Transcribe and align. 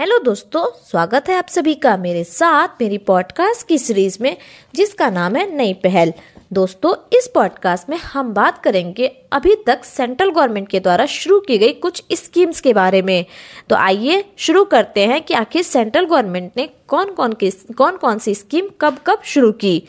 Hello 0.00 0.18
दोस्तों, 0.18 0.66
स्वागत 0.90 1.28
है 1.28 1.34
आप 1.36 1.48
सभी 1.48 1.74
का 1.74 1.96
मेरे 1.96 2.24
साथ 2.24 2.68
मेरी 2.80 2.98
पॉडकास्ट 2.98 3.66
की 3.66 3.78
सीरीज़ 3.78 4.18
में, 4.20 4.36
जिसका 4.74 5.10
नाम 5.10 5.36
है 5.36 5.56
नई 5.56 5.72
पहल। 5.72 6.12
दोस्तों, 6.52 7.18
इस 7.18 7.30
पॉडकास्ट 7.34 7.90
में 7.90 7.96
हम 7.96 8.34
बात 8.34 8.62
करेंगे 8.62 9.06
अभी 9.32 9.54
तक 9.66 9.84
सेंट्रल 9.84 10.30
गवर्नमेंट 10.30 10.68
के 10.68 10.80
द्वारा 10.80 11.06
शुरू 11.06 11.40
की 11.40 11.58
गई 11.58 11.72
कुछ 11.72 12.04
स्कीम्स 12.12 12.60
के 12.60 12.72
बारे 12.72 13.02
में। 13.02 13.26
तो 13.68 13.76
आइए 13.76 14.24
शुरू 14.36 14.64
करते 14.64 15.06
हैं 15.06 15.22
कि 15.22 15.34
आखिर 15.34 15.62
सेंट्रल 15.62 16.04
गवर्नमेंट 16.04 16.52
ने 16.56 16.70
कौन 16.88 17.12
कौन 17.12 17.32
की 17.32 17.50
कौन 17.50 17.96
कौन 17.96 18.18
सी 18.18 18.34
स्कीम 18.34 18.68
कब 18.80 18.98
कब 19.06 19.18
शुरू 19.24 19.52
की। 19.52 19.82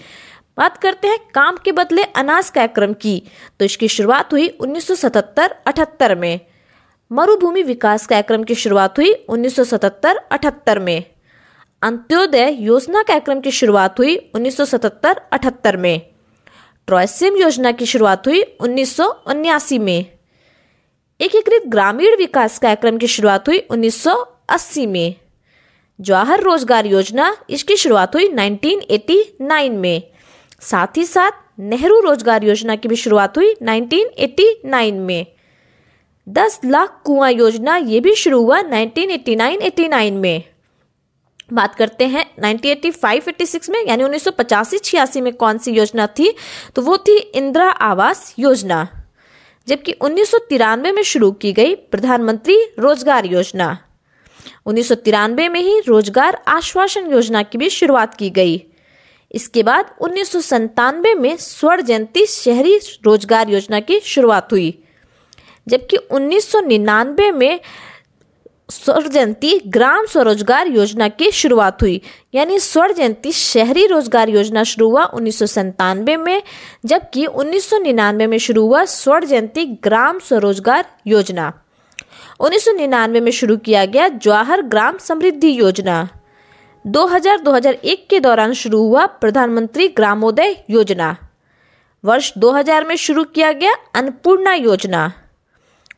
बात 0.58 0.78
करते 0.78 1.08
हैं 1.08 1.20
काम 1.36 1.58
के 1.66 1.71
बदले 1.71 2.04
अनाज 2.04 2.50
कार्यक्रम 2.50 2.94
की। 2.94 3.24
तो 3.60 3.66
इसकी 3.66 3.88
शुरुआत 3.88 4.34
हुई 4.34 4.48
1977-78 4.48 6.16
में। 6.16 6.39
मरुभूमि 7.12 7.62
विकास 7.64 8.05
कार्यक्रम 8.08 8.44
की 8.44 8.55
शुरुआत 8.55 8.98
हुई 8.98 9.12
1977-78 9.30 10.79
में। 10.79 11.04
अंत्योदय 11.82 12.56
योजना 12.60 13.04
कार्यक्रम 13.04 13.39
की 13.42 13.52
शुरुआत 13.52 14.00
हुई 14.00 14.15
1977-78 14.36 15.78
में। 15.78 16.01
ट्रॉयसिम 16.88 17.38
योजना 17.38 17.71
की 17.71 17.86
शुरुआत 17.86 18.28
हुई 18.28 18.42
उन्नीस 18.62 19.71
में। 19.74 20.06
एकीकृत 21.20 21.68
ग्रामीण 21.68 22.18
विकास 22.18 22.60
कार्यक्रम 22.60 22.98
की 22.98 23.07
शुरुआत 23.07 23.48
हुई 23.48 23.57
1980 23.71 24.86
में। 24.87 25.15
जवाहर 26.00 26.42
रोज़गार 26.42 26.86
योजना 26.86 27.36
इसकी 27.50 27.78
शुरुआत 27.78 28.15
हुई 28.15 28.28
1989 28.28 29.70
में। 29.70 30.04
साथ 30.62 30.98
ही 30.98 31.06
साथ 31.06 31.32
नेहरू 31.60 32.00
रोज़गार 32.02 32.44
योजना 32.44 32.76
की 32.76 32.88
भी 32.88 32.95
शुरुआत 32.95 33.38
हुई 33.38 33.53
1989 33.53 35.00
में। 35.00 35.26
10 36.27 36.59
लाख 36.66 37.02
कुआँ 37.05 37.31
योजना, 37.31 37.75
ये 37.77 37.99
भी 37.99 38.16
शुरू 38.16 38.41
हुआ 38.41 38.61
1989-89 38.61 40.11
में। 40.13 40.44
बात 41.53 41.75
करते 41.75 42.06
हैं 42.06 42.25
1985-86 42.38 43.69
में, 43.69 43.86
यानी 43.88 44.03
उन्नीस 44.03 44.23
सौ 44.23 45.22
में 45.22 45.34
कौन 45.34 45.58
सी 45.58 45.72
योजना 45.72 46.08
थी? 46.09 46.34
तो 46.75 46.81
वो 46.81 46.97
थी 46.97 47.17
इंदिरा 47.17 47.69
आवास 47.69 48.34
योजना, 48.39 48.88
जबकि 49.67 49.92
उन्नीस 49.92 50.31
सौ 50.31 50.38
तिरानवे 50.50 50.92
में 50.92 51.03
शुरू 51.03 51.31
की 51.34 51.52
गई 51.53 51.75
प्रधानमंत्री 51.75 52.58
रोज़गार 52.80 53.25
योजना। 53.25 53.78
उन्नीस 54.66 54.88
सौ 54.88 54.95
तिरानवे 54.95 55.47
में 55.50 55.62
ही 55.62 55.80
रोज़गार 55.88 56.41
आश्वासन 56.47 57.12
योजना 57.12 57.44
की 57.44 57.58
भी 57.58 57.69
शुरुआत 57.69 58.14
की 58.14 58.30
गई। 58.30 58.62
इसके 59.31 59.64
बाद 59.64 59.95
उन्नीस 60.02 60.36
में 61.16 61.36
स्वर्ण 61.38 61.81
जयंती 61.81 62.25
शहरी 62.25 62.78
रोज़गार 63.06 63.50
योजना 63.50 63.80
की 63.80 64.00
शुरुआत 64.00 64.52
हुई। 64.52 64.69
जबकि 65.68 65.98
1999 66.12 67.32
में 67.32 67.60
स्वर्ण 68.72 69.10
जयंती 69.10 69.60
ग्राम 69.68 70.06
स्वरोजगार 70.06 70.68
योजना 70.68 71.08
की 71.08 71.32
शुरुआत 71.32 71.82
हुई। 71.82 72.02
यानी 72.36 72.59
स्वर्ण 72.59 72.94
जयंती 72.94 73.32
शहरी 73.32 73.86
रोज़गार 73.88 74.30
योजना 74.30 74.64
शुरू 74.64 74.90
हुआ 74.90 75.04
उन्नीस 75.04 75.58
में, 75.58 76.42
जबकि 76.86 77.26
1999 77.26 78.28
में 78.28 78.38
शुरू 78.38 78.62
हुआ 78.62 78.84
स्वर्ण 78.86 79.26
जयंती 79.26 79.66
ग्राम 79.84 80.20
स्वरोजगार 80.20 80.86
योजना। 81.08 81.52
1999 82.40 83.22
में 83.22 83.31
शुरू 83.31 83.58
किया 83.58 83.86
गया 83.86 84.08
जवाहर 84.08 84.62
ग्राम 84.62 84.98
समृद्धि 84.98 85.59
योजना। 85.59 86.08
2000-2001 86.86 88.06
के 88.09 88.20
दौरान 88.20 88.54
शुरू 88.54 88.80
हुआ 88.80 89.06
प्रधानमंत्री 89.06 89.88
ग्रामोदय 89.88 90.56
योजना। 90.70 91.16
वर्ष 92.04 92.31
2000 92.38 92.84
में 92.84 92.96
शुरू 92.96 93.24
किया 93.24 93.52
गया 93.52 93.74
अन्नपूर्णा 93.96 94.54
योजना। 94.54 95.12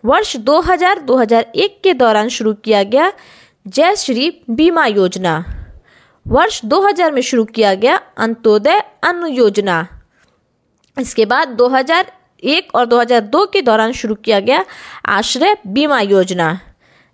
वर्ष 0.04 0.36
2000-2001 0.40 1.70
के 1.84 1.94
दौरान 1.94 2.28
शुरू 2.30 2.54
किया 2.56 2.84
गया 2.84 3.12
जय 3.66 3.96
श्री 3.96 4.30
बीमा 4.50 4.86
योजना। 4.86 5.34
वर्ष 6.26 6.62
2000 6.66 7.12
में 7.12 7.22
शुरू 7.22 7.44
किया 7.46 7.74
गया 7.74 7.96
अंत्योदय 8.18 8.80
अन्न 9.04 9.28
योजना। 9.28 9.88
इसके 10.98 11.26
बाद 11.26 11.56
2001 11.58 12.74
और 12.76 12.86
2002 12.86 13.46
के 13.54 13.62
दौरान 13.62 13.92
शुरू 13.92 14.16
किया 14.16 14.40
गया 14.40 14.64
आश्रय 15.08 15.56
बीमा 15.68 16.00
योजना, 16.02 16.60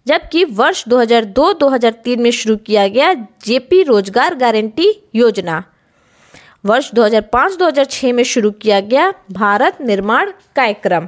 जबकि 0.08 0.44
वर्ष 0.54 0.84
2002-2003 0.88 2.18
में 2.18 2.32
शुरू 2.32 2.56
किया 2.58 2.88
गया 2.88 3.14
जेपी 3.46 3.84
रोज़गार 3.84 4.36
गारंटी 4.36 4.90
योजना। 5.16 5.64
वर्ष 6.66 6.92
2005-2006 6.94 8.14
में 8.14 8.24
शुरू 8.26 8.52
किया 8.54 8.80
गया 8.82 9.14
भारत 9.32 9.82
निर्माण 9.82 10.32
कार्यक्रम। 10.56 11.08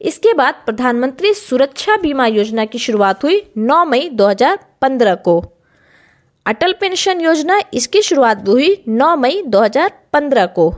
इसके 0.00 0.32
बाद 0.32 0.54
प्रधानमंत्री 0.54 1.34
सुरक्षा 1.34 1.96
बीमा 1.96 2.26
योजना 2.26 2.64
की 2.64 2.78
शुरुआत 2.78 3.22
हुई 3.24 3.50
9 3.58 3.84
मई 3.84 4.08
2015 4.08 5.14
को। 5.14 5.44
अटल 6.46 6.72
पेंशन 6.72 7.20
योजना 7.20 7.62
इसकी 7.74 8.02
शुरुआत 8.02 8.36
भी 8.36 8.50
हुई 8.50 8.84
9 8.88 9.16
मई 9.16 9.42
2015 9.42 10.46
को। 10.46 10.74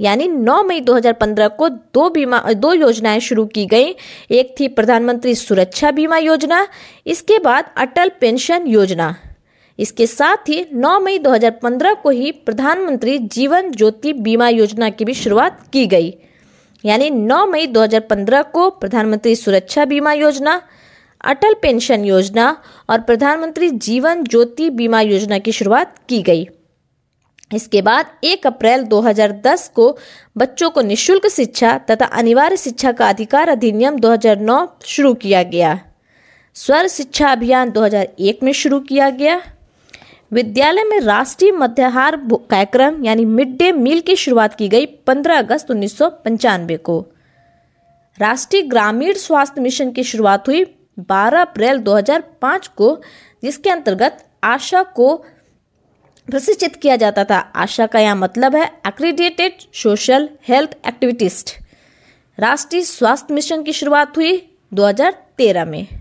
यानी 0.00 0.28
9 0.28 0.62
मई 0.62 0.80
2015 0.80 1.48
को 1.48 1.68
दो 1.68 2.10
बीमा, 2.10 2.38
दो 2.38 2.72
योजनाएँ 2.72 3.20
शुरू 3.20 3.46
की 3.46 3.66
गई। 3.66 3.94
एक 4.30 4.54
थी 4.60 4.68
प्रधानमंत्री 4.68 5.34
सुरक्षा 5.34 5.90
बीमा 5.90 6.18
योजना, 6.18 6.68
इसके 7.06 7.38
बाद 7.38 7.70
अटल 7.76 8.10
पेंशन 8.20 8.66
योजना। 8.66 9.16
इसके 9.78 10.06
साथ 10.06 10.36
ही 10.36 10.66
9 10.72 11.00
मई 11.00 11.18
2015 11.18 11.94
को 11.94 12.10
ही 12.10 12.32
प्रधानमंत्री 12.32 13.18
जीवन 13.18 13.70
ज्योति 13.70 14.12
बीमा 14.12 14.48
योजना 14.48 14.90
की 14.90 15.04
भी 15.04 15.14
शुरुआत 15.14 15.68
की 15.72 15.86
गई। 15.86 16.14
यानी 16.88 17.10
9 17.10 17.46
मई 17.46 17.66
2015 17.66 18.42
को 18.42 18.70
प्रधानमंत्री 18.70 19.36
सुरक्षा 19.36 19.84
बीमा 19.84 20.12
योजना, 20.12 20.62
अटल 21.24 21.54
पेंशन 21.54 22.04
योजना 22.04 22.62
और 22.90 23.00
प्रधानमंत्री 23.00 23.70
जीवन 23.70 24.24
ज्योति 24.24 24.70
बीमा 24.70 25.00
योजना 25.00 25.38
की 25.38 25.52
शुरुआत 25.52 25.94
की 26.08 26.22
गई। 26.22 26.48
इसके 27.54 27.82
बाद 27.82 28.06
1 28.24 28.46
अप्रैल 28.46 28.82
2010 28.82 29.68
को 29.74 29.98
बच्चों 30.36 30.70
को 30.70 30.82
निशुल्क 30.82 31.26
शिक्षा 31.26 31.78
तथा 31.78 32.04
अनिवार्य 32.04 32.56
शिक्षा 32.56 32.92
का 32.92 33.08
अधिकार 33.08 33.48
अधिनियम 33.48 33.98
2009 33.98 34.66
शुरू 34.84 35.14
किया 35.14 35.42
गया। 35.42 35.80
स्वर 36.54 36.88
शिक्षा 36.88 37.28
अभियान 37.28 37.70
2001 37.70 38.42
में 38.42 38.52
शुरू 38.52 38.80
किया 38.80 39.10
गया। 39.10 39.42
विद्यालय 40.32 40.84
में 40.84 41.00
राष्ट्रीय 41.00 41.52
मध्याहार 41.52 42.16
कार्यक्रम, 42.32 43.04
यानी 43.04 43.24
मिड 43.24 43.56
डे 43.56 43.72
मील 43.72 44.00
की 44.00 44.16
शुरुआत 44.16 44.54
की 44.54 44.68
गई 44.68 44.86
15 44.86 45.38
अगस्त 45.38 45.70
उन्नीस 45.70 45.98
सौ 45.98 46.08
पंचानबे 46.08 46.76
को। 46.76 47.06
राष्ट्रीय 48.18 48.62
ग्रामीण 48.62 49.12
स्वास्थ्य 49.12 49.60
मिशन 49.60 49.90
की 49.90 50.02
शुरुआत 50.04 50.48
हुई 50.48 50.64
12 50.98 51.40
अप्रैल 51.40 51.78
2005 51.78 52.68
को, 52.68 53.00
जिसके 53.42 53.70
अंतर्गत 53.70 54.24
आशा 54.44 54.82
को 54.82 55.16
प्रशिक्षित 56.28 56.76
किया 56.76 56.96
जाता 56.96 57.24
था। 57.24 57.38
आशा 57.38 57.86
का 57.86 57.98
यह 57.98 58.14
मतलब 58.14 58.56
है 58.56 58.66
एक्रीडिएटेड 58.86 59.52
सोशल 59.74 60.28
हेल्थ 60.48 60.76
एक्टिविटिस्ट 60.88 61.50
राष्ट्रीय 62.38 62.82
स्वास्थ्य 62.82 63.34
मिशन 63.34 63.62
की 63.62 63.72
शुरुआत 63.72 64.16
हुई 64.16 64.56
2013 64.74 65.64
में। 65.64 65.97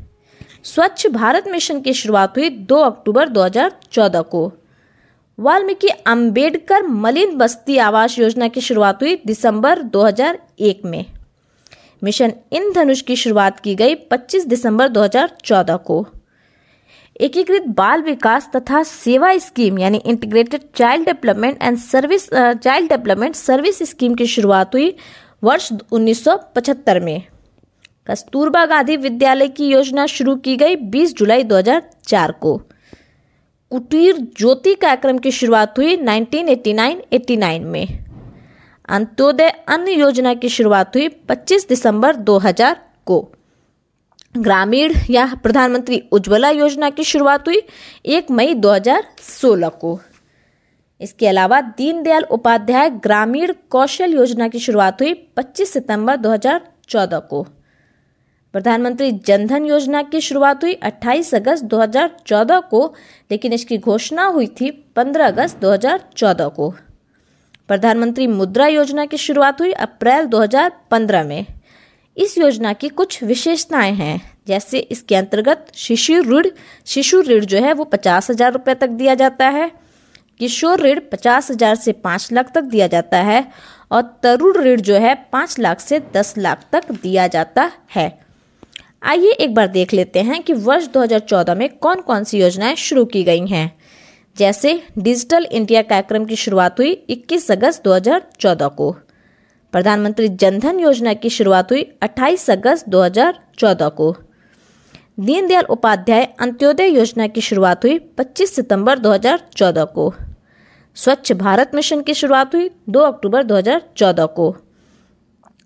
स्वच्छ 0.68 1.08
भारत 1.08 1.48
मिशन 1.48 1.80
की 1.82 1.94
शुरुआत 1.94 2.38
हुई 2.38 2.50
2 2.70 2.78
अक्टूबर 2.84 3.30
2014 3.30 4.22
को। 4.22 4.52
वाल्मीकि 5.40 5.88
अंबेडकर 5.88 6.84
मलिन 6.84 7.36
बस्ती 7.38 7.78
आवास 7.78 8.18
योजना 8.20 8.48
की 8.48 8.62
शुरुआत 8.62 9.02
हुई 9.02 9.16
दिसंबर 9.26 9.82
2001 9.94 10.86
में। 10.86 11.06
मिशन 12.04 12.34
इंद्रधनुष 12.52 13.02
की 13.02 13.16
शुरुआत 13.16 13.60
की 13.60 13.76
गई 13.76 13.96
25 14.12 14.48
दिसंबर 14.48 14.88
2014 14.88 15.78
को। 15.78 16.06
एकीकृत 17.20 17.68
बाल 17.78 18.02
विकास 18.02 18.50
तथा 18.56 18.84
सेवा 18.84 19.38
स्कीम 19.38 19.80
यानी 19.80 20.02
integrated 20.06 20.62
child 20.76 21.06
development 21.06 21.64
and 21.64 21.78
service 21.78 22.30
child 22.34 22.90
development 22.90 23.36
service 23.36 23.82
scheme 23.90 24.16
की 24.16 24.28
शुरुआत 24.28 24.76
हुई 24.76 24.96
वर्ष 25.44 25.72
1975 25.92 27.00
में। 27.00 27.22
कस्तूरबा 28.08 28.66
गांधी 28.66 28.98
विद्यालय 28.98 29.48
की 29.48 29.68
योजना 29.68 30.06
शुरू 30.06 30.36
की 30.36 30.56
गई 30.56 30.76
20 30.76 31.16
जुलाई 31.16 31.44
2004 31.44 32.32
को। 32.32 32.62
कुटीर 33.70 34.18
ज्योति 34.18 34.74
कार्यक्रम 34.74 35.18
की 35.18 35.32
शुरुआत 35.32 35.78
हुई 35.78 35.98
1989-89 35.98 37.64
में। 37.64 38.06
अंत्योदय 38.90 39.50
अन्न 39.50 39.88
योजना 39.88 40.34
की 40.34 40.50
शुरुआत 40.50 40.96
हुई 40.96 41.08
25 41.08 41.70
दिसंबर 41.70 42.16
2000 42.16 42.76
को। 43.06 43.32
ग्रामीण 44.38 44.94
या 45.10 45.36
प्रधानमंत्री 45.44 46.04
उज्ज्वला 46.12 46.50
योजना 46.50 46.90
की 46.90 47.04
शुरुआत 47.04 47.48
हुई 47.48 47.62
एक 48.06 48.32
मई 48.32 48.54
2016 48.54 49.70
को। 49.70 50.00
इसके 51.02 51.28
अलावा 51.28 51.62
दीनदयाल 51.62 52.24
उपाध्याय 52.24 52.90
ग्रामीण 52.90 53.54
कौशल 53.70 54.14
योजना 54.14 54.48
की 54.48 54.60
शुरुआत 54.60 55.02
हुई 55.02 55.14
25 55.14 55.74
सितंबर 55.74 56.16
2014 56.16 57.20
को। 57.20 57.48
प्रधानमंत्री 58.58 59.12
जनधन 59.12 59.66
योजना 59.66 60.02
की 60.02 60.20
शुरुआत 60.22 60.64
हुई 60.64 60.74
28 60.84 61.34
अगस्त 61.36 61.64
2014 61.64 62.62
को, 62.70 62.96
लेकिन 63.32 63.54
इसकी 63.54 63.78
घोषणा 63.78 64.26
हुई 64.26 64.48
थी 64.48 64.72
15 64.96 65.28
अगस्त 65.28 65.60
2014 65.62 66.50
को। 66.50 66.70
प्रधानमंत्री 67.70 68.28
मुद्रा 68.28 68.68
योजना 68.68 69.06
की 69.06 69.18
शुरुआत 69.18 69.62
हुई 69.62 69.72
अप्रैल 69.72 70.26
2015 70.26 71.24
में। 71.24 71.46
इस 72.18 72.38
योजना 72.38 72.74
की 72.74 72.90
कुछ 72.90 73.24
विशेषताएँ 73.24 73.94
हैं, 73.94 74.22
जैसे 74.48 74.80
इसके 74.80 75.16
अंतर्गत 75.16 75.72
शिशु 75.76 76.22
ऋण 76.24 76.50
शिशु 76.86 77.22
ऋण 77.22 77.46
जो 77.46 77.58
है 77.58 77.74
वो 77.74 77.84
पचास 77.84 78.32
हज़ार 78.32 78.54
रुपये 78.54 78.76
तक 78.76 78.90
दिया 78.90 79.16
जाता 79.16 79.50
है, 79.50 79.72
किशोर 80.40 80.80
ऋण 80.80 81.00
पचास 81.12 81.52
हज़ार 81.52 81.76
से 81.76 81.92
पाँच 81.92 82.32
लाख 82.34 82.54
तक 82.56 82.62
दिया 82.62 82.88
जाता 82.88 83.18
है, 83.18 83.48
और 83.92 84.20
तरुण 84.24 84.64
ऋण 84.64 84.82
जो 84.82 84.96
है 84.96 85.16
पाँच 85.32 85.60
लाख 85.60 85.80
से 85.80 86.00
दस 86.14 86.38
लाख 86.38 86.70
तक 86.72 86.92
दिया 86.92 87.28
जाता 87.28 87.72
है। 87.96 88.27
आइए 89.08 89.32
एक 89.32 89.54
बार 89.54 89.68
देख 89.68 89.94
लेते 89.94 90.22
हैं 90.22 90.44
कि 90.44 90.54
वर्ष 90.54 90.88
2014 90.88 91.56
में 91.56 91.78
कौन 91.78 92.02
कौन 92.02 92.24
सी 92.24 92.42
योजनाएँ 92.42 92.76
शुरू 92.76 93.06
की 93.06 93.24
गई 93.24 93.48
हैं। 93.48 93.78
जैसे 94.38 94.84
डिजिटल 94.98 95.48
इंडिया 95.52 95.82
कार्यक्रम 95.82 96.26
की 96.26 96.36
शुरुआत 96.36 96.80
हुई 96.80 97.06
21 97.10 97.52
अगस्त 97.52 97.84
2014 97.84 98.68
को। 98.68 98.92
प्रधानमंत्री 99.72 100.28
जनधन 100.28 100.80
योजना 100.80 101.14
की 101.14 101.30
शुरुआत 101.30 101.72
हुई 101.72 101.92
28 102.02 102.50
अगस्त 102.50 102.90
2014 102.90 103.90
को। 103.90 104.16
दीनदयाल 105.20 105.66
उपाध्याय 105.70 106.34
अंत्योदय 106.40 106.88
योजना 106.88 107.28
की 107.28 107.42
शुरुआत 107.42 107.84
हुई 107.84 108.00
25 108.00 108.56
सितंबर 108.56 109.00
2014 109.00 109.86
को। 109.86 110.14
स्वच्छ 110.96 111.34
भारत 111.34 111.72
मिशन 111.76 112.02
की 112.02 112.14
शुरुआत 112.14 112.56
हुई 112.56 112.70
2 112.90 113.00
अक्टूबर 113.00 113.44
2014 113.44 114.26
को। 114.26 114.56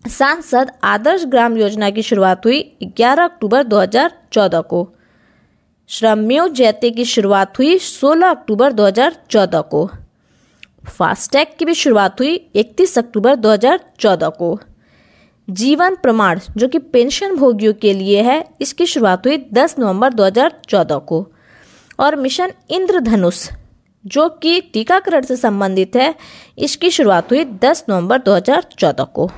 सांसद 0.08 0.72
आदर्श 0.84 1.26
ग्राम 1.26 1.58
योजना 1.58 1.90
की 1.90 2.02
शुरुआत 2.02 2.46
हुई 2.46 2.78
11 2.84 3.24
अक्टूबर 3.24 3.64
2014 3.64 4.62
को। 4.62 4.90
श्रमयो 5.88 6.48
जयते 6.48 6.92
की 6.92 7.06
शुरुआत 7.06 7.58
हुई 7.58 7.78
16 7.78 8.30
अक्टूबर 8.30 8.72
2014 8.72 9.62
को। 9.62 9.90
फास्टैग 10.90 11.48
की 11.60 11.66
भी 11.66 11.74
शुरुआत 11.74 12.20
हुई 12.20 12.50
31 12.56 12.98
अक्टूबर 12.98 13.36
2014 13.36 14.30
को। 14.30 14.60
जीवन 15.50 15.96
प्रमाण, 15.96 16.40
जो 16.58 16.68
कि 16.68 16.80
पेंशन 16.80 17.36
भोगियों 17.36 17.74
के 17.74 17.94
लिए 17.94 18.22
है, 18.22 18.46
इसकी 18.62 18.86
शुरुआत 18.86 19.26
हुई 19.26 19.38
10 19.54 19.76
नवंबर 19.80 20.14
2014 20.14 20.98
को। 20.98 21.28
और 22.00 22.16
मिशन 22.16 22.52
इंद्रधनुष, 22.70 23.50
जो 24.06 24.30
कि 24.30 24.62
टीकाकरण 24.62 25.22
से 25.22 25.36
संबंधित 25.36 25.96
है, 25.96 26.16
इसकी 26.58 26.90
शुरुआत 26.90 27.30
हुई 27.30 27.46
10 27.46 27.86
नवंबर 27.90 28.18
2014 28.18 29.04
को। 29.04 29.32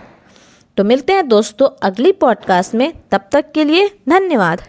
तो 0.78 0.84
मिलते 0.84 1.14
हैं 1.14 1.28
दोस्तों 1.28 1.70
अगली 1.84 2.12
पॉडकास्ट 2.12 2.75
में। 2.75 2.94
तब 3.12 3.22
तक 3.31 3.52
के 3.52 3.64
लिए 3.64 3.88
धन्यवाद। 4.10 4.62